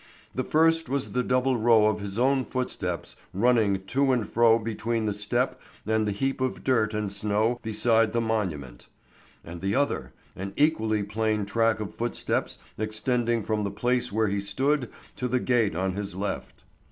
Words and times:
The 0.33 0.43
first 0.43 0.89
was 0.89 1.11
the 1.11 1.21
double 1.21 1.57
row 1.57 1.85
of 1.85 1.99
his 2.01 2.17
own 2.17 2.43
footsteps 2.45 3.15
running 3.35 3.83
to 3.85 4.11
and 4.11 4.27
fro 4.27 4.57
between 4.57 5.05
the 5.05 5.13
step 5.13 5.61
and 5.85 6.07
the 6.07 6.11
heap 6.11 6.41
of 6.41 6.63
dirt 6.63 6.95
and 6.95 7.11
snow 7.11 7.59
beside 7.61 8.11
the 8.11 8.19
monument; 8.19 8.87
and 9.45 9.61
the 9.61 9.75
other, 9.75 10.11
an 10.35 10.53
equally 10.57 11.03
plain 11.03 11.45
track 11.45 11.79
of 11.79 11.93
footsteps 11.93 12.57
extending 12.79 13.43
from 13.43 13.63
the 13.63 13.69
place 13.69 14.11
where 14.11 14.27
he 14.27 14.39
stood 14.41 14.89
to 15.17 15.27
the 15.27 15.39
gate 15.39 15.75
on 15.75 15.93
his 15.93 16.15
left. 16.15 16.63